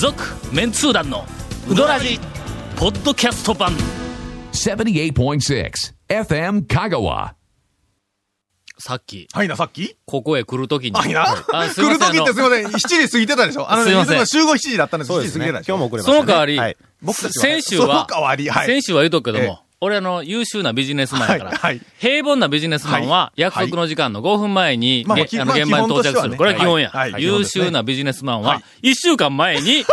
[0.00, 1.26] 続メンツー団の
[1.68, 2.18] ウドラジ
[2.74, 3.72] ポッドキャスト版
[4.52, 5.70] 78.6
[6.08, 7.34] FM Kagawa.
[8.78, 9.94] さっきはいな、さっき？
[10.06, 11.24] ここへ来るときにはいな。
[11.52, 12.66] あすい来るません あの時ってすみません。
[12.66, 13.70] 7時過ぎてたでしょ？
[13.70, 15.44] あのね、すいませんいつも集合7時だったんです7そうですね。
[15.46, 15.76] 時過ぎてたでしょ？
[15.76, 16.18] 今日も遅れました、ね。
[16.18, 16.76] その代わり、はい。
[17.02, 21.80] 僕たちは先週は、その代わりはい先週は言うとくけどええも、俺あの、優秀なビジネスマンやから、はいはい。
[21.98, 26.36] 平凡なビジネスマンははい約束の時間の5分前に、まあのまあ現場に到着する。
[26.36, 26.90] これは基本や。
[26.90, 27.12] はい。
[27.12, 27.22] はい。
[27.22, 29.84] 優秀なビジネスマンはは、1週間前に、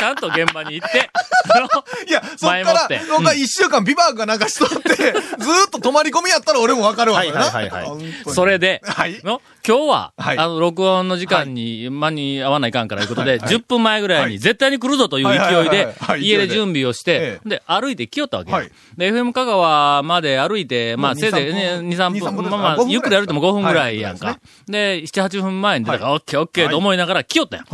[0.00, 1.10] ちゃんと現場に行って、
[2.08, 5.12] いや、そっから前もって、そっから1週間ビバークがなんかしとって、ずー
[5.66, 7.18] っと泊まり込みやったら俺もわかるわ。
[7.18, 8.32] はいはいはいはい。
[8.32, 9.20] それで、はい。
[9.24, 10.38] の今日は、はい。
[10.38, 13.54] あの、録音の時間に間に合わないかんからということで、はいはい。
[13.54, 18.52] 10分前ぐらいに絶対に来るぞという勢いで家で準備をしてえ、で、歩いて来よったわけ
[18.96, 24.40] で、FM 香川まで歩いて、まあ、まあせいぜいね、2 2、3 3分分、2 3分まあまあ5分ぐらい、ゆっくり歩いても5分ぐらいやんはか。
[24.66, 27.66] で、7、8分前に出たから、オッケーオッケーと思いながら来よったやん。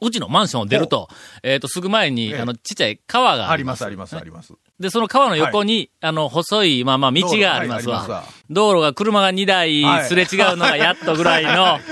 [0.00, 1.08] はうちのマンションを出ると、
[1.42, 2.38] えっと、すぐ前に、ええ。
[2.38, 4.54] あの、ちっちゃい川がああります、あります、あります。
[4.78, 8.24] で、その川の横に、あの、細い、まあまあ、道がありますわ。
[8.50, 8.80] 道路。
[8.80, 11.78] が車が2台はいすれ違うのがやっとぐらいの、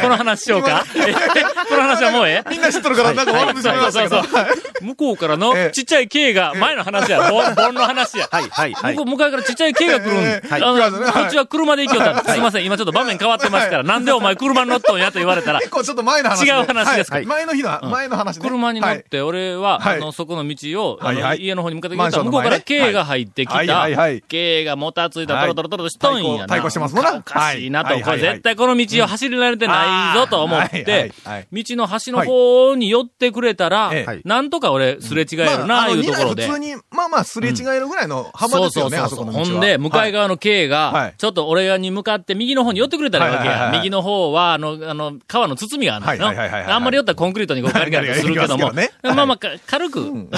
[0.00, 0.84] この話しようか？
[0.96, 1.12] え
[1.68, 2.50] この話はもうええ？
[2.50, 3.76] みんな知っとるから、なんか笑ってしまい。
[3.76, 4.22] ましたけど。
[4.22, 4.46] そうそう。
[4.84, 5.70] 向こうからのええ。
[5.72, 8.28] ちっちゃい軽が、前の話や、 盆盆の話や。
[8.32, 8.94] はい、はい、はい。
[8.94, 9.10] 向こ。
[9.10, 10.16] う、向かいからちっちゃい軽が来るん。
[10.24, 10.48] ええ。
[10.50, 12.32] あの、こっちは車で行きよった。
[12.32, 12.38] す。
[12.38, 12.40] い。
[12.40, 16.50] ません、今ちょっと場面変わってますから、なんでお前車に乗っとんやと言われたら、結構ちょっと前の話で。
[16.50, 17.16] 違う話ですか？
[17.18, 17.26] はい。
[17.26, 18.42] 前の日の、前の話ね。
[18.48, 19.02] 車に乗っはい。
[19.04, 19.96] て、俺は、はい。
[19.98, 20.98] あの、そこの道を、
[21.38, 24.22] 家の方に向かってきたら、マンション向こうからの前ね軽が入ってきはいたはいはい。
[24.22, 26.46] 軽がもたついたトロトロトロとしとんやな。
[26.46, 27.16] 対抗してますもんな。
[27.16, 27.98] おかしいなと。
[28.00, 36.46] これ絶対この道を走り慣れてないぞと思ってはい、道の端の方に寄ってくれたらええ、なんとか俺すれ違えるな、いうところで。
[36.46, 36.54] 普。
[36.54, 39.44] 通に、まあまあ、すれ違えるぐらいの幅ですよね、あそこの道は。
[39.44, 43.70] ほんで、向かい側の軽がはい、ちょっと俺に向かって右の方に寄ってくれたらいいわけや。
[43.72, 50.28] 右の方は、あの、あの、川の包みがあるのあんまり寄ったらコンクリートにこうガリガリとするけども、まあまあ、か軽く、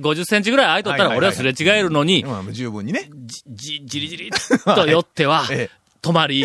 [0.00, 3.10] 50センチぐらい空いとったら俺はすれ違えるのに、まあ十分にね。
[3.46, 5.80] じ、じりじりっと寄っては、 ええ。
[6.02, 6.44] 止まり、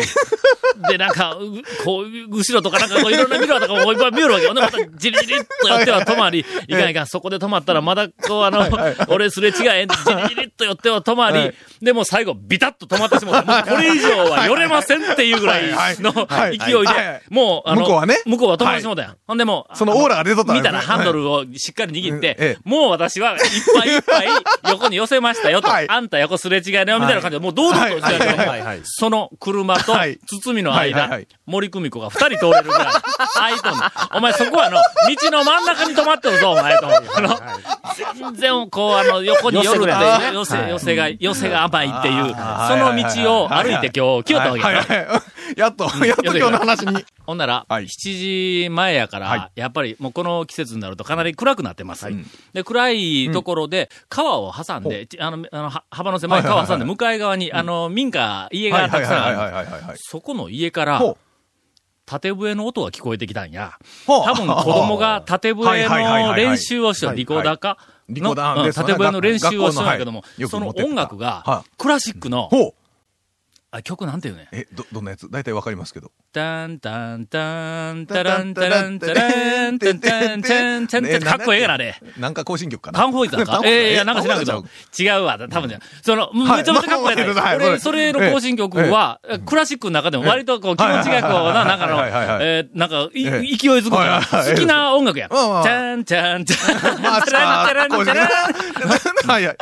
[0.88, 4.54] で、なんか、うこう、後ろとかなんかこういろんなミラーとかもいっぱい見えるわけよ。
[4.54, 6.72] で、またじりじりっと寄っては止まり、い。
[6.72, 8.66] かんいかん、そこで止まったらまだこうあの、
[9.08, 11.54] 俺すれ違えん、じりじりっと寄っては止まり、はい。
[11.82, 13.64] でも最後ビタッと止まってしまった。
[13.64, 15.70] もうこれ以上は寄れませんっていうぐらい
[16.00, 16.58] のはい。
[16.58, 16.74] 勢い。
[16.74, 16.86] はい。
[16.86, 18.22] で、もう、あの、向こうはね。
[18.26, 19.08] 向こうは止まってしまったや。
[19.10, 19.16] ん。
[19.26, 23.38] ほんでもう、そのオーラが出とったん見たらハンドルをしっかり握って、もう私はいっ
[23.74, 24.28] ぱいいっぱい
[24.70, 25.88] 横に寄せましたよと、はい。
[25.88, 28.62] あんた横すれ違いだよみたいな感じで、もう堂々としてるけども、はい。
[28.62, 28.80] はい。
[28.84, 30.18] その車とはい。
[30.26, 32.86] 包みの間はいはいはい、森久美子が二人通れるぐらい、
[33.34, 33.80] 空いとん
[34.14, 36.88] お前そこはあの、道の真ん中に止まってるぞ、お前と。
[36.88, 37.38] あの、
[38.14, 44.50] 全然こう、あの、横に寄るって寄せ、寄せが、寄せが甘いっていう、その道を歩いて今日、来よった。
[44.52, 45.35] わけ。
[45.56, 47.04] やっと、やっと今日の話に。
[47.26, 47.84] ほんなら、はい。
[47.84, 52.08] 7時前やから、はやっぱりもうこの季節になるとかなり暗くなってます。
[52.10, 52.16] い
[52.52, 59.38] で、暗いところで、川を挟んで、ちあの、あの、は幅の狭い川を挟んで、向かい側に、あの、民家、家がたくさんある。
[59.38, 59.96] はいはいはいはいはい。
[59.98, 61.02] そこの家から
[62.06, 63.72] 縦笛の音が聞こえてきたんや。
[64.06, 67.78] 多分子供が 縦笛はいはいはいはいの練習をしてリコーダーか
[68.08, 72.48] リコーダーの縦笛の練習をしてるんやけどもその音楽がは、クラシックの。
[73.72, 74.48] あ曲なんていうね？
[74.52, 75.28] え、ど、どんなやつ？
[75.28, 76.12] 大体わかりますけど。
[76.32, 82.00] タンタンタンタランタランタランタンタンタンタンタンかっこええがな、あれ。
[82.16, 83.00] なんか更新曲かな。
[83.00, 84.64] パンホイズだかええいや、なんか知らんけど。
[84.98, 85.80] 違うわ、多分じゃん。
[86.02, 87.66] その、めちゃめちゃかっこええはいな。
[87.66, 92.06] 俺、それの更新曲は、クラシックの中でも割とこう気持ちがこうな、なんかの、
[92.40, 95.28] えーなんか、勢いづく好きな音楽や。
[95.28, 99.56] チャンチャンチャン、まあ、チャランチャランチャラン。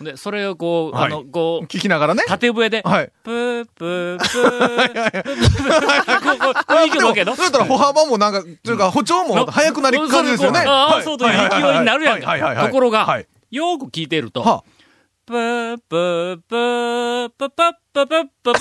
[0.00, 0.12] はいはい。
[0.12, 2.24] で、それをこう、はいあの、こう、聞きながらね。
[2.26, 3.12] 縦笛で、はい。
[3.22, 10.60] プープープー、プープープー、こう、こう、こういう曲わけのそうやったら歩幅もなんか、というか歩調も速くなり感じですよね。
[10.60, 12.66] ああ、はいそうという勢いになるやんはいはいはいはいか。
[12.66, 14.64] ところがはい、よーく聞いてると、
[15.32, 18.54] はプープープープープープー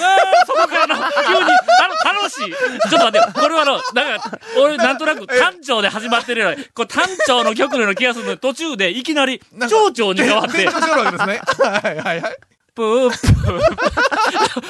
[0.45, 2.51] そこからの、急に、あの、楽しい。
[2.51, 2.57] ちょ
[2.87, 3.25] っと待ってよ。
[3.33, 11.41] これはあの、なんか、俺なんとなく単調で始まってるような、これ単調の曲のような気がするのに、途中でいきなり、蝶々に変わって転、調してるわけですね。
[11.59, 12.37] はいはいはい。
[12.75, 13.61] プープー。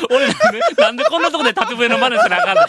[0.10, 2.66] 俺なんで、なんでこんなとこで縦笛の真似せなあかんねん。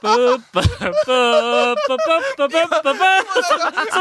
[0.00, 1.96] プープープープープー
[2.36, 3.93] プープープープーそそこから急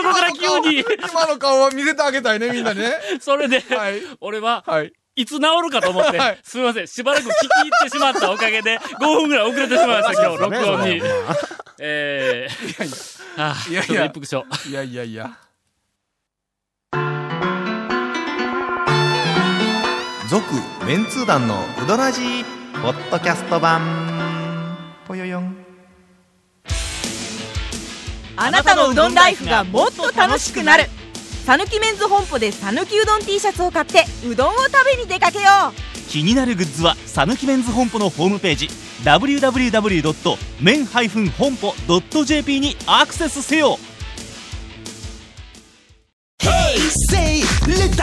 [0.63, 2.93] に、今の顔は見せてあげたいね、みんなにね。
[3.21, 4.93] それではい、俺は、はい。
[5.15, 11.01] いつ治るかと思って、はいすみません、しばらく聞き入ってしまったおかげで、5分ぐらい遅れてしまいました、今日、録音に。
[11.79, 14.69] えー、ああ、いやいやちょっと一服しよう。
[14.69, 15.37] いやいやいや。
[20.29, 20.45] 続、
[20.87, 22.43] メンツー団のうどらじ
[22.81, 23.81] ポッドキャスト版。
[25.07, 25.52] ぽよよん。
[28.35, 30.85] あなたのうどんライフがもっと楽しくなる。
[31.45, 35.73] さぬきメンズ本舗でさぬきうどん T シャツを買ってうどんを食べに出かけよう。
[36.09, 38.69] 気になるグッズはさぬきメンズ本舗のホームページ
[39.03, 41.75] www.men- 本舗
[42.25, 43.77] .jp にアクセスせよ。
[46.39, 46.77] Hey,
[47.09, 47.95] say, let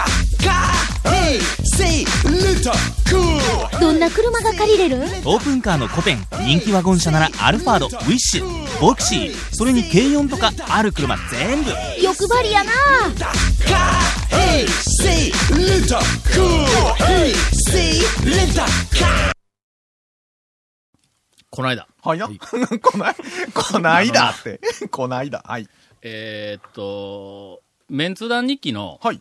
[3.80, 4.96] どんな車が借りれる？
[5.24, 11.70] オープンカーの古典人気ワゴン車ならアルファードウィッシュボクシーそれに軽4とかある車全部
[12.02, 12.70] 欲張りやな.
[21.50, 22.28] この間、はいな。
[22.82, 23.14] こない、
[23.54, 24.60] こないだって。
[24.90, 25.42] こないだ。
[25.46, 25.68] はい。
[26.02, 29.20] えーっと、メンツ団日記のはい。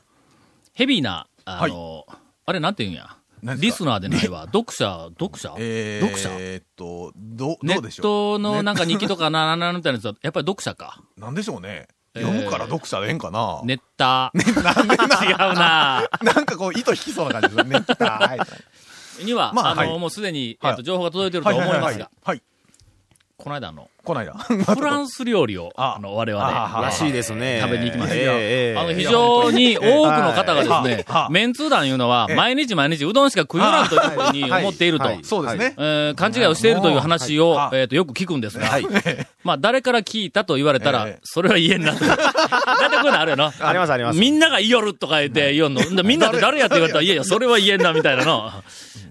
[0.73, 2.05] ヘビーな、あの、
[2.45, 3.15] あれなんて言うんや？
[3.57, 4.41] リスナーでないわ。
[4.47, 5.55] 読者、読者？
[5.57, 6.29] え読者？
[6.29, 8.05] ーっと、ど、ネどうでしょう？
[8.05, 11.01] ットのなんか、か日記とかな、な、な、みたいなやつは、やっぱり読者か。
[11.17, 11.87] なんでしょうね？
[12.15, 13.61] えー読むから読者でええんかな？
[13.63, 14.53] ネッター。
[14.63, 17.79] なんでな違うななんかこう、糸引きそうな感じですね。
[17.79, 18.39] ネッター はい
[19.23, 22.41] には、あの、まあはいもうすでに、はいえっと、情報が届いてると思いますが、はい。
[23.37, 24.33] この間あの、こないだ。
[24.75, 27.59] フランス料理を、ああの、我々、あらしいですね。
[27.61, 28.25] 食べに行きまし
[28.75, 35.05] たあの、非常に多くの方がですはいねは、いメンツー団いうのは、ええ毎日毎日うどんしか食いよらんというふうにはい思っていると。
[35.05, 35.75] はいそうですね。
[35.77, 38.87] えー勘違いをしているという話を、はいえっ、と、よく聞くんですが、はい。
[39.43, 42.03] まあ、誰から聞いたと言われたら、ええそれは言えんなと。
[42.05, 43.53] だってこういうのあるよな。
[43.59, 45.81] ありますありますみんなが言いよるとか言って言おんの。
[45.95, 48.51] でみんなって誰やって言われたら、いやいや、それは言えんな、みたいなの。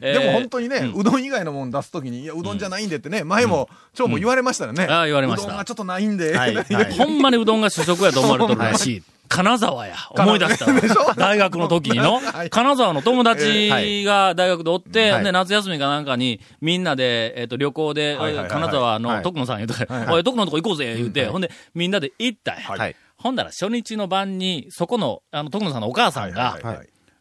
[0.01, 4.87] えでーも本当にね、うどん以外のもん出すときに、いや、うどんじゃないんでってね、前も、長も言われましたよね。
[4.89, 5.47] ああ言われました。
[5.47, 6.37] うどんがちょっとないんで。
[6.37, 6.67] はいはい。
[6.97, 9.03] ほんまにうどんが主食やと思われとるらしい。
[9.29, 9.95] 金沢や。
[10.11, 11.15] 思い出したわ。
[11.15, 12.51] 大学の時にの、 はい。
[12.51, 15.25] 金沢の友達が大学でおって、はい。
[15.25, 18.17] で、夏休みかなんかに、みんなで、えっ、と、旅行で、
[18.49, 19.01] 金沢はい。
[19.01, 19.75] の徳野さん言うと
[20.13, 22.63] おい、徳野のとこ行こうぜ、言うて、ほんで、みんなで行ったんや。
[22.63, 22.97] はい。
[23.17, 26.59] ほんだら初日の晩に、そこの、あの、徳野さんのお母さんが、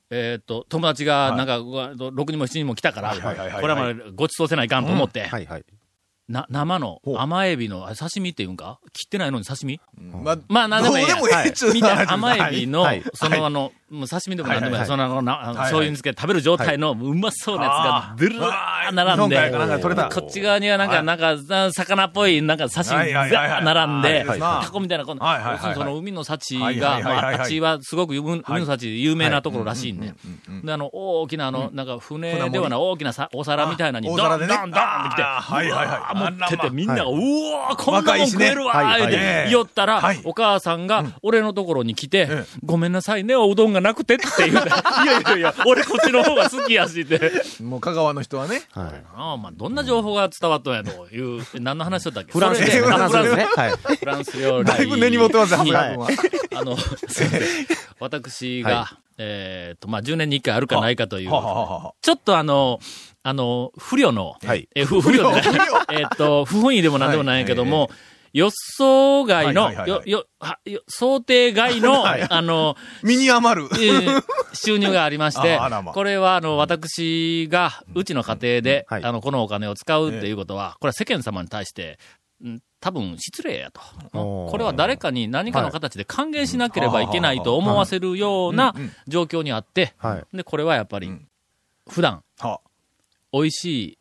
[0.10, 5.30] えっ、と、友達が、なんか、うわ6人も7人も来たから、これはまあごちそうせないかんと思って。
[6.28, 8.80] な、生の甘エビの、刺身っていうんか？
[8.92, 9.80] 切ってないのに刺身？
[9.98, 11.16] まあ、まあ、なんでもいいや。
[11.16, 13.04] どうでもええっちゅうみたいな甘エビの、はい。
[13.14, 20.10] その、あの、もう刺身でもなんでもその、な醤油につけて食べる状態の、うまそうなやつが、ドゥルー並んで。
[20.14, 21.06] こっち側にはなんか、はい。
[21.06, 21.30] なんか、
[21.66, 23.62] あ魚っぽい、なんか刺身、ザはいはいはいはい。
[23.62, 25.22] ー並んで、タコみたいな、この、
[25.74, 30.14] その海の幸はいが、まあ、っちはすごく海海の幸有名なところらしいんで。
[30.64, 36.18] で、あの、大きな、あの、なんか、船ではない大きなさお皿みたいなのに、ドン、ドン、ドンってきて、はいはいはい。
[36.18, 37.68] 持ってて、みんなが、うはい。
[37.68, 44.72] わーこんなもん食えるわーはい言うてはい言おったらはい、お母さんが、俺のところに来てええ、ごめんなさいね、おうどんがなくてって言うて、い
[45.06, 47.32] やいやいや、俺こっちの方が好きやしって。
[47.62, 48.64] もう香川の人はね。
[48.72, 49.04] はい。
[49.16, 52.32] ああまあ、どんな情報が伝わったんやという、何の話しとったっけ？
[52.32, 53.48] フランスで、フランスですね。
[53.56, 53.72] はい。
[53.98, 54.66] フランス料理。
[54.66, 56.62] だいぶ根に持ってますよ、に長谷川君は。
[56.62, 56.78] あの、
[58.00, 62.80] 私が、はえっと、まあ、10年に1回あるかないかという、ははははちょっとあの、
[63.24, 67.90] あの、不慮の、はいえ、不不慮でないえっと、不本意でもなんでもないんやけども、
[68.38, 70.12] 予想外の、はいはいはいはい。
[70.12, 72.28] よ、よ、はよ想定外の、 はい。
[72.30, 73.70] あの、身に余る。
[73.74, 74.24] えー
[74.54, 79.04] 収入がありまして ま、これは、あの、私が、うちの家庭で、はい。
[79.04, 82.00] あの、このお金を使うっていうことは、これは世間様に対して、
[82.44, 83.82] ん多分失礼やと。
[84.12, 88.74] これは誰かに何かの形で還元しなければいけないと思わせるような
[89.08, 90.38] 状況にあって、はい。
[90.38, 91.28] で、これはやっぱりうん、
[91.88, 92.62] 普段、は。
[93.32, 93.98] 美味しい、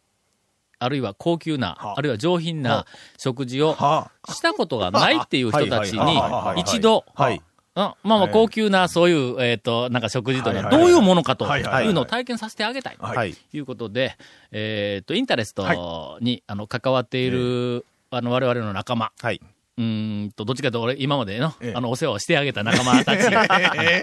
[0.79, 1.95] あるいは高級な、は。
[1.97, 2.87] あるいは上品なは。
[3.19, 4.11] 食事をは。
[4.29, 6.21] したことがないっていう人たちに
[6.61, 8.33] 一度、まあまあはい。
[8.33, 12.97] 高級なそういう、えっ、と、なんか食事というのはどういうものかとはいうのを体験させてあげたい。
[12.97, 14.17] ということで、
[14.51, 19.41] えっ、と、インタレストに、あの、関わっている、あの、我々の仲間、はい。
[19.79, 21.75] うーんと、どっちかというと俺、今までの、ええ。
[21.75, 23.21] あの、お世話をしてあげた仲間たち
[23.79, 24.03] え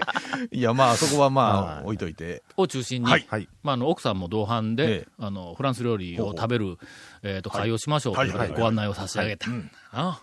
[0.56, 1.84] いや、まあ、そこはまあ、はい。
[1.84, 2.42] 置いといて。
[2.56, 3.26] を中心に、はい。
[3.28, 3.48] はい。
[3.64, 5.08] まあ、あの、奥さんも同伴で、ええ。
[5.18, 6.78] あの、フランス料理を食べる、
[7.24, 9.50] えっ、と、会をしましょうといご案内を差し上げた。
[9.50, 9.70] うん。
[9.90, 10.22] あ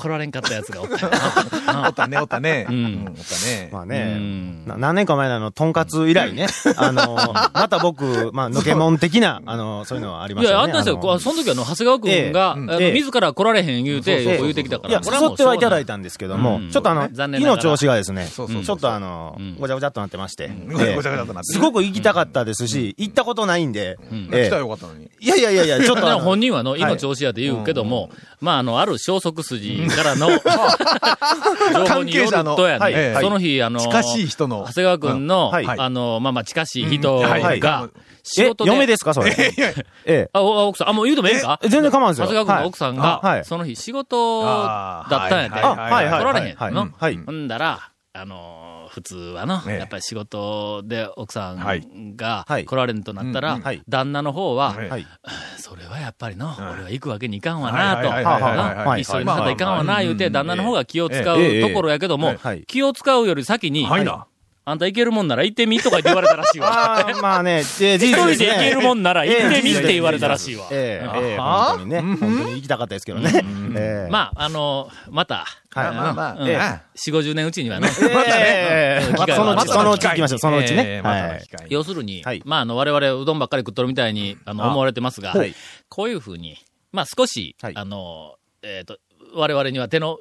[0.00, 1.06] 来られんかったやつがおった。
[1.06, 1.12] よ
[1.86, 2.66] おったね、おったね。
[2.68, 2.74] うん。
[2.74, 3.68] うんおったね。
[3.72, 7.16] まあうね何年か前のあの、とんかつ以来ね、 あの、
[7.52, 10.72] また僕、まあ、のけもん的な、あの、そういうのはありまいや、したよね。
[10.72, 10.94] あったんですよ。
[10.96, 12.32] のこうその時あの、長谷川くん。
[12.32, 12.56] が、
[12.92, 14.90] 自ら来られへん言うて、言うてきたから。
[14.90, 17.62] いや、これはもう誘ってはいただいたんですけども、うんちょっとあの、残念ながら。
[17.62, 25.10] 胃の調子がですね、ちょっとあのうん、ごちゃごちゃっとなってまして、ごちゃええごちゃっとなってすごく行きたかったですし、行ったことないんで、来たらよかったのに。
[25.20, 30.28] いやいやいやいや、ちょっと本人はの、胃の調子やって言うけども、まあ、あの、ある消息筋からの、
[31.74, 34.64] 情報によるとやね、はいその日、あの、近しい人の。
[34.68, 35.52] 長谷川君の、うん。
[35.52, 35.66] はい。
[35.78, 37.88] あの、まあまあ近しい人が、
[38.22, 39.30] 仕え事、で、嫁ですかそれ？
[39.36, 39.74] え
[40.06, 40.30] え。
[40.32, 41.58] あ、お奥さん、あ、もう言うてもええんか？
[41.62, 42.26] え全然構わんですよ。
[42.26, 45.60] 長谷川君の奥さんが、その日仕事だったんやて。
[45.60, 46.72] 来られへんはい。
[46.72, 47.18] のはい。
[47.24, 47.80] ほんだら、
[48.12, 49.78] あのー普通はの、ええ。
[49.78, 52.64] やっぱり仕事で奥さはいんがはい。
[52.64, 54.74] 来られんとなったら、旦那の方は
[56.00, 63.86] やっぱりの、俺は行くわけにいかんわはいなと、一緒になったらいかんわな、言うて、旦那の方が気を使うええところやけども、はい気を使うより先に。
[64.70, 66.68] あんた行けるもんなら行ってみとか言われたらしいわ。
[67.00, 70.66] あーまあね、え一人で行けるもんなら行ってみって言われたらしいわ。
[70.70, 72.00] ええ、え本当にね。
[72.00, 73.44] 本当に行きたかったですけどね。
[73.74, 74.10] ええ。
[74.10, 75.94] まあ、あの、また、はい。
[75.94, 82.42] まあ四五十年うちにはね、ええ、またそのうち、またそのうち行きましょう、そのうちえね要するに、はい。
[82.44, 84.68] まあ、あの、我々うどんばっかり食っとるみたいに、あの、あ。
[84.68, 85.54] 思われてますが、はい。
[85.88, 86.56] こういうふうに、
[86.92, 87.72] まあ、少し、はい。
[87.76, 88.98] あの、えっ、と、
[89.34, 90.18] 我々には手の、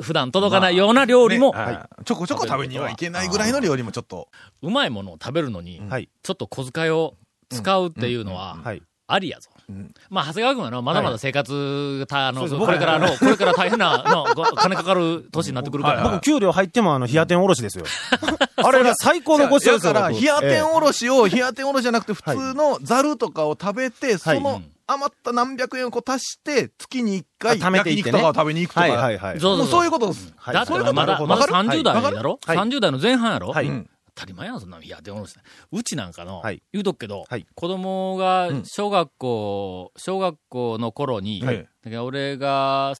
[0.00, 2.04] 普段届かないような料理も、ねはい。
[2.04, 4.28] ちょこちょこ食べにはいけないぐらいの料理もちょっと。
[4.62, 6.08] うまいものを食べるのに、はい。
[6.22, 7.14] ちょっと小遣いを
[7.50, 8.82] 使うっていうのは、はい。
[9.08, 9.50] ありやぞ。
[9.72, 9.92] ん。
[10.10, 16.14] まあ、長谷川君はの、まだまだ生活が、たあの、これからの、これから大変な、の、 ご金かかる年になってくるから、はいはい。
[16.16, 17.84] 僕、給料入っても、あの、冷や天おろしですよ。
[18.56, 28.18] あれが最高のごちそうですから、僕冷や天えおろしを、冷や天おろしじゃなくて、普通のザルとかを食べて、その余った何百円をこう足して、月に一回、あ貯めていってね。
[28.18, 28.86] 焼肉とかを食べに行くとか。
[28.86, 29.40] えはいはいはい。
[29.40, 30.32] そういうことです。
[30.36, 31.18] はいだってまだ、まだなる。
[31.18, 33.66] ほどわかる？30代だろ、はい ?30 代の前半やろ、はい。
[33.66, 33.90] うん。
[34.14, 34.76] 当たり前やん、そんな。
[34.78, 34.82] の。
[34.82, 35.26] いや、でも、
[35.72, 36.62] うちなんかの、はい。
[36.72, 37.46] 言うとくけど、はい。
[37.54, 38.64] 子供がうん。
[38.64, 41.58] 小学校、小学校の頃に、はい。
[41.58, 42.94] だから俺が、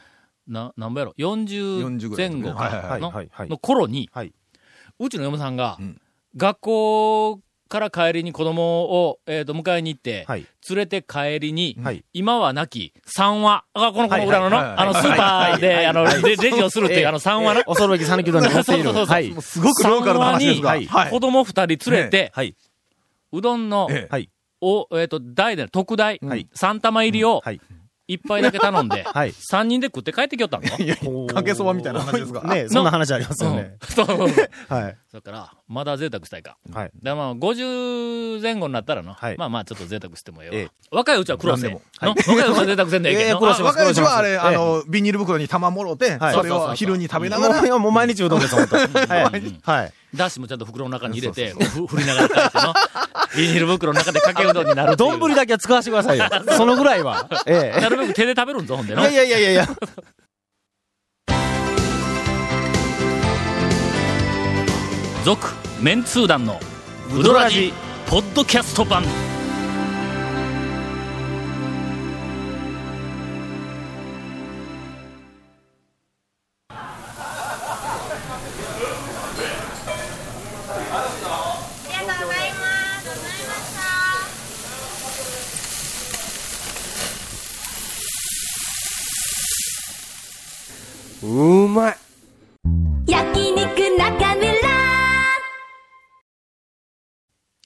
[0.48, 3.48] な、なんぼやろ、40 40ぐらい前後はいはいはいのはいはい。
[3.48, 4.32] の頃に、はい。
[4.98, 6.00] うちの嫁さんが、うん。
[6.36, 10.46] 学校から帰りに子供を、えっ、と、迎えに行って、はい。
[10.68, 12.04] 連れて帰りに、はい。
[12.12, 13.64] 今はなき、三話。
[13.74, 17.64] あ、この、この裏のの、はいはいあの、スーパーで、あの、レレジをするっていう、あの、三話な？
[17.64, 18.84] 恐るべき讃岐うどんに持っている。
[18.84, 19.42] そうそうそう。
[19.42, 21.06] すごくローカルな話ですが。
[21.10, 22.54] 子供二人連れて、はい。
[23.32, 27.60] うどんの、ええっ、と、大で、特大、はい三玉入りを、はい。
[28.08, 29.32] 一杯だけ頼んで、 はい。
[29.32, 30.64] 三人で食って帰ってきよったの？
[30.64, 30.96] いやいや
[31.34, 32.42] かけそばみたいな話ですが。
[32.54, 33.76] ねそんな話ありますよね。
[33.98, 34.28] うんそう。
[34.72, 34.96] はい。
[35.12, 36.56] だから、まだ贅沢したいか。
[36.72, 36.90] はい。
[37.02, 41.80] でまあ、50前後になったらの、はいまあまあ、ちょっと贅沢してもええ若いうちは苦労せん。
[42.00, 42.16] 何の？
[42.16, 43.40] 若いうちは贅沢せんでええけど。
[43.40, 49.60] 若いうちはあれ、ええあの、ビニール袋に玉もろて、はいそれを昼に食べながら、もう毎日うどんです、本当はい。
[49.62, 49.92] はい。
[50.14, 52.74] ダッシュもちゃんと袋の中に入れて、ふ振りながら帰っての、
[53.36, 54.96] ビニール袋の中でかけうどんになる。
[54.96, 56.24] 丼だけは使わせてくださいよ。
[56.56, 57.28] そのぐらいは。
[57.46, 58.96] えなるべく手で食べるんぞ、ほんでえ。
[58.96, 59.02] の。
[59.08, 59.68] いやいやいやいやいや。
[65.24, 65.48] 続、
[65.80, 66.60] メンツー団の、
[67.12, 67.72] ウドラジ、
[68.08, 69.02] ポッドキャスト版。
[91.46, 91.96] うまい
[93.06, 94.46] 焼肉中村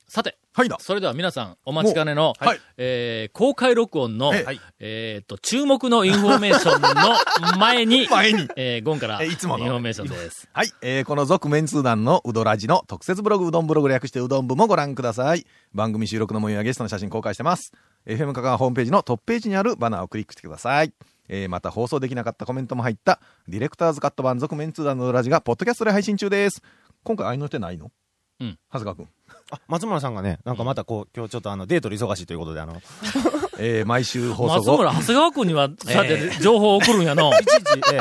[0.07, 0.77] さて、はいだ。
[0.81, 4.45] それでは皆さん、お待ちかねの、はいえー公開録音の、え
[4.81, 8.49] えーっと、注目のインフォメーションの前に、 前に。
[8.57, 10.49] えーゴンから、えいつものインフォメーションです。
[10.53, 10.71] はい。
[10.83, 15.47] えー、この続メンツー団のうどラジの特設ブログうどんブログ略してうどん部もご覧ください。
[15.73, 17.73] 番組収録の模様やゲストの写真公開してます。
[18.05, 20.93] FM 香川ホームページのトップページにあるバナーをクリックしてください。
[21.33, 26.61] えー、また放送できなかったコメントも入ったディレクターズカット版続メンツー団のラジがポッドキャストで配信中です。
[27.05, 27.93] 今回合いの手ないの？
[28.41, 28.59] うん。
[28.73, 29.09] 長谷川くん。
[29.53, 32.83] あ松村さんがね、なんかまたこう、今日ちょっとあの、デートで忙しいということで、あの、
[33.59, 34.79] えー、毎週放送後。
[34.79, 37.31] 松村、長谷川君には、そうやって情報を送るんやの。
[37.31, 38.01] いちいち、ええ。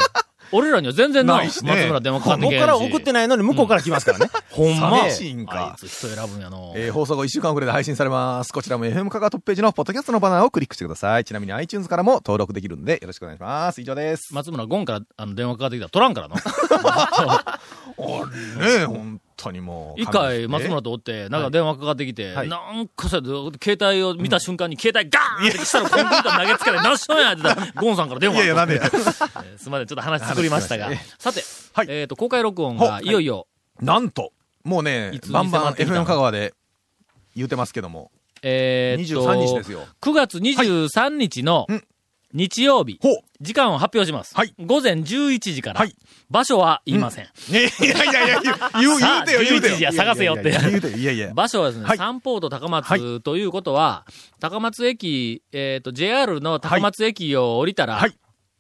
[0.52, 4.30] 俺らには全然な、ないしね松村電話かかってけから送ってないのに向こうから来ますからね。
[4.50, 4.98] ほんま。
[5.00, 6.74] 寂しいんかあいつ人選ぶんやの。
[6.76, 8.54] えー放送後1週間遅れで配信されます。
[8.54, 11.26] こちらも FM 香川トップページのポッドキャストのバナーをクリックしてください。
[11.26, 13.82] ちなみに iTunes からも登録できるんでよろしくお願いします。
[13.82, 14.34] 以上です。
[14.34, 16.36] 松村、ゴンからあの電話かかってきたら取らんからの。
[16.40, 17.60] あ
[18.60, 20.02] れね本当にもう。
[20.02, 22.50] 一回、松村とおって、なんか電話かかってきて、はい。
[22.50, 30.90] なんかさ、携帯を見た瞬間に、携帯ガーンってしたらコンピューター投げつけて、何しとんやってたら、ゴンさんから電話いやいや、なんでえーすみません、ちょっと話作りましたが。
[31.18, 31.44] さて、
[31.74, 31.88] はい。
[31.90, 33.08] えっ、と、公開録音が、い。
[33.08, 33.48] いよいよ、
[33.82, 36.54] なんと、もうねバンバン FM 香川で
[37.36, 39.86] 言うてますけども、えーっと、23日ですよ。
[40.02, 41.84] 9月23日のうん
[42.34, 43.18] 日曜日、ほう。
[43.42, 44.36] 時間を発表します。
[44.36, 45.96] はい午前11時から、はい
[46.30, 47.26] 場所は言いません。
[47.52, 49.96] ねいやいやいや、言う、言う、言うてよ、言うて11時やよ。
[49.96, 50.52] 探せよって。
[50.52, 51.34] 言うてよ、いやいや。
[51.36, 54.06] 場所はですね、はい三ポート高は松ということは、
[54.40, 58.16] 高松駅、えっ、と、JR の高松駅を降りたら、はい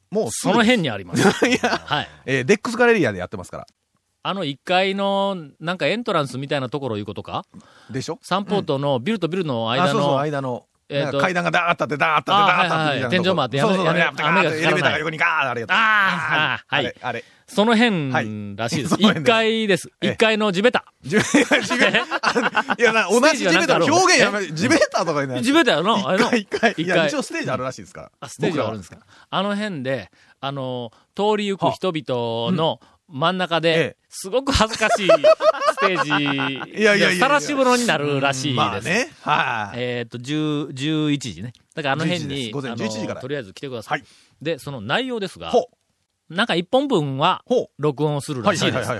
[0.10, 1.22] もうその辺にあります。
[1.48, 2.10] いや、はい。
[2.26, 3.68] えーデックスガレリアでやってますから。
[4.24, 7.46] あの1階の、なんかエントランスみたいなところいうことか？
[7.92, 8.18] でしょ？
[8.24, 10.66] サンポートのビルとビルの間あ、そうそう、の、間の。
[10.90, 13.12] えー階段がダーッとあって、ダーッとあって、あダーッとあってはい。
[13.12, 15.74] 天井もあってそうそう雨エレベーターが横にガーッあれやった。
[15.76, 16.84] あーああはい。
[16.86, 17.24] れ、あれ。
[17.48, 18.94] そのはい辺らしいです。
[18.96, 19.90] 1その辺で階です。
[20.02, 20.12] ええ。
[20.12, 20.86] 1階の地べた。
[21.02, 22.04] ジベジベ
[22.78, 23.86] いや、な同じジベーターの。
[23.96, 28.12] 表現やめ、ジベーターとかにな地べたやろあれの一回、一階一応ステージあるらしいですから。
[28.20, 28.98] あ、ステージがあるんですか。
[29.30, 32.80] あの辺で、あの、通り行く人々の
[33.12, 38.56] 真ん中でええ、すごく恥ずかしい ステージ、いやいやさらし風呂になるらしいです。
[38.56, 39.10] まあね。
[39.22, 39.78] はい。
[39.78, 41.54] えっと、10、11時ね。
[41.74, 44.00] だからあの辺11時でにす、午前あの11時からとりあえず来てください。
[44.00, 44.08] はい
[44.42, 45.70] で、その内容ですが、ほ
[46.30, 47.44] なんか1本分は。
[47.78, 48.92] 録音をするらしいです。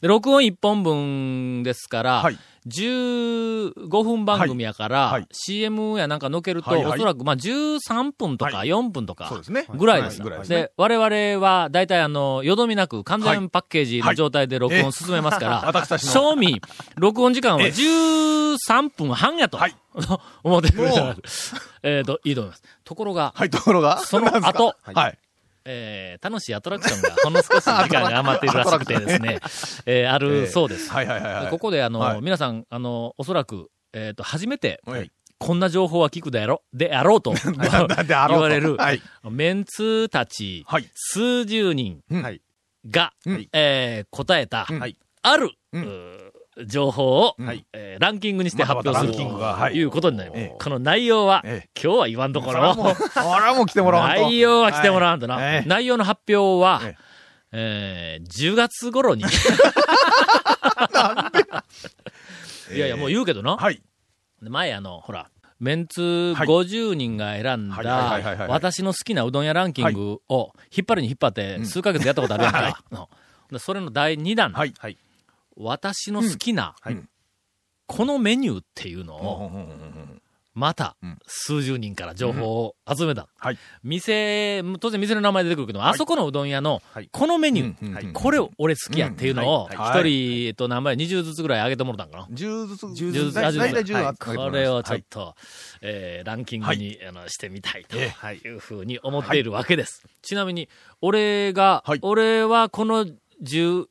[0.00, 5.12] 録音1本分ですから、はい15分番組やから、はい。
[5.12, 5.28] はい。
[5.32, 6.92] CM やなんかのけると、はいはい。
[6.94, 8.68] おそらくまあ13分とかはい。
[8.68, 9.30] 4分とか。
[9.74, 10.22] ぐらいです。
[10.22, 10.70] ぐらいでね。
[10.76, 16.12] 我々は大体あの、よどみなく完全パッケージの状態で録音を進めますから、 私たちの。
[16.12, 16.60] 賞味、
[16.96, 17.66] 録音時間はえ。
[17.66, 19.76] え13分半やと、はい。
[20.44, 21.16] 思ってくれたら
[21.82, 22.62] えっと、いいと思います。
[22.84, 23.98] ところが、はい、ところが。
[23.98, 25.18] その後はい。
[25.70, 29.38] えー楽しいアトラクションがほんの少し時間が余っているらしくてですね、
[29.86, 30.90] えーあるそうです。
[31.50, 32.22] ここであの、はい。
[32.22, 35.10] 皆さん、あの、おそらく、えっ、と、初めて、はい。
[35.38, 37.40] こんな情報は聞くであろ、であろうと、な
[38.02, 38.40] んであろうと。
[38.40, 39.02] 言われる、はい。
[39.30, 40.88] メンツたち、はい。
[40.94, 42.02] 数十人
[42.90, 43.48] が、うん。
[43.52, 44.66] えー答えた、
[45.22, 46.32] ある、うん
[46.66, 49.20] 情報を、はいえーランキングにして発表すると
[49.70, 50.40] いうことになります。
[50.40, 52.94] ええこの内容は、ええ今日は言わんところもう、。
[52.94, 54.22] それはもう来てもらわんと。
[54.22, 55.34] 内容は来てもらわんとな。
[55.34, 56.96] はいええ内容の発表は、え
[57.52, 59.24] えー10月頃に。
[62.74, 63.56] いやいや、もう言うけどな。
[63.56, 63.82] はい。
[64.40, 72.80] 前あの、ほら、メンツはい50人が選んだ、い私の好きなうどん屋ランキングを引っ張るに引っ張って、数ヶ月やったことあるやんか。
[72.92, 72.98] うん
[73.50, 74.52] でそれの第2弾。
[74.52, 74.74] はい。
[74.78, 74.98] はい。
[75.58, 76.98] 私の好きな、はい。
[77.86, 79.50] このメニューっていうのを、
[80.54, 83.28] またうん、数十人から情報を集めた。
[83.38, 83.58] はい。
[83.84, 90.02] 店、当然店の名前出てくるけど、あそこのうどん屋のはい、このメニュー、これ俺好きやっていうのを、うん一はい。
[90.10, 94.06] 人、えっと、何枚、20ずつぐらい上げてもらったんかな？10ずつ、10 10ずつ、あずつ、大体10 10はい。
[94.06, 95.34] あこれをちょっと、
[95.80, 98.48] えーランキングに、あのしてみたいとえい。
[98.48, 100.02] うふうに思っているわけです。
[100.22, 100.68] ちなみに、
[101.00, 102.00] 俺が、はい。
[102.02, 103.06] 俺はこの
[103.42, 103.86] 10、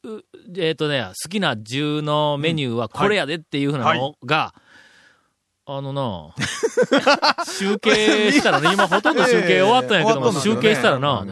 [0.57, 4.53] えっ、とね、好きな10のメニューはこれやでっていうふうなのが、
[5.65, 6.33] あのな、
[7.45, 10.39] 集計したらね、今ほとんど集計終わったんやけども、ね。
[10.39, 11.25] 集計したらな、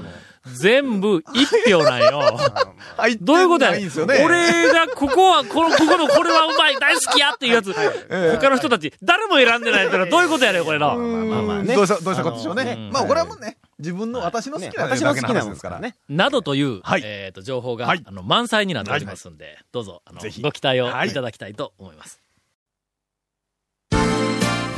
[0.54, 2.38] 全部1票なんよ。
[2.98, 3.18] はい。
[3.18, 4.22] どういうことやないんですよね。
[4.24, 10.96] 俺が、ここは、この、ここのこれはうまい、大好きやっていうやつ、他の人たち、誰も選んでないってのはどういうことやねん、これの。
[10.96, 11.74] まあまあね。
[11.74, 12.90] どうした、どうしたことでしょうね。
[12.92, 15.90] まあ、これはもうね、自分の、私の好ねきな私の好きなもんですすかららね。
[15.90, 16.16] ね。
[16.16, 22.22] などという、はいえっ、と、情報が、はいあの、満載になっておりますんで、どうぞ、あのぜひご期待をはいいただきたいと思います。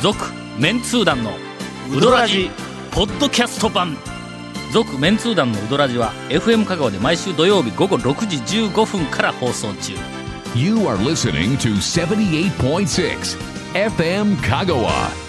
[0.02, 0.18] 続、
[0.60, 1.32] メンツー団の、
[1.96, 2.50] ウドラジ、
[2.92, 3.98] ポッドキャスト版。
[4.74, 9.94] 続、メンツー団のウドラジは、FM 香川で毎週土曜日午後6時15分から放送中。
[10.56, 13.38] You are listening to 78.6
[13.74, 15.27] FM Kagawa.